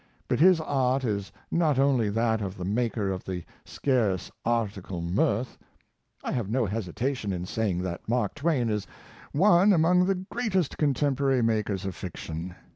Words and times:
But 0.27 0.39
his 0.39 0.59
art 0.59 1.03
is 1.03 1.31
not 1.51 1.77
only 1.77 2.09
that 2.09 2.41
of 2.41 2.57
the 2.57 2.65
maker 2.65 3.11
of 3.11 3.23
the 3.23 3.43
scarce 3.65 4.31
article 4.43 4.99
mirth. 4.99 5.59
I 6.23 6.31
have 6.31 6.49
no 6.49 6.65
hesitation 6.65 7.31
in 7.31 7.45
saying 7.45 7.83
that 7.83 8.09
Mark 8.09 8.33
Twain 8.33 8.67
is 8.67 8.87
one 9.31 9.71
among 9.71 10.07
the 10.07 10.15
greatest 10.15 10.79
contemporary 10.79 11.43
makers 11.43 11.85
of 11.85 11.93
fiction.... 11.95 12.55